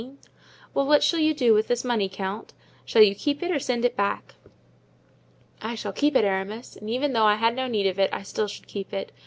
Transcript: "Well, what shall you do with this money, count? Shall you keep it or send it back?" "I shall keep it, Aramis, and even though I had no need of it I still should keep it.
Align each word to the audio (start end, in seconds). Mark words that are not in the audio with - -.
"Well, 0.73 0.87
what 0.87 1.03
shall 1.03 1.19
you 1.19 1.35
do 1.35 1.53
with 1.53 1.67
this 1.67 1.83
money, 1.83 2.09
count? 2.09 2.53
Shall 2.85 3.03
you 3.03 3.13
keep 3.13 3.43
it 3.43 3.51
or 3.51 3.59
send 3.59 3.85
it 3.85 3.95
back?" 3.95 4.33
"I 5.61 5.75
shall 5.75 5.93
keep 5.93 6.15
it, 6.15 6.25
Aramis, 6.25 6.75
and 6.75 6.89
even 6.89 7.13
though 7.13 7.25
I 7.25 7.35
had 7.35 7.55
no 7.55 7.67
need 7.67 7.85
of 7.85 7.99
it 7.99 8.09
I 8.11 8.23
still 8.23 8.47
should 8.47 8.65
keep 8.65 8.93
it. 8.93 9.11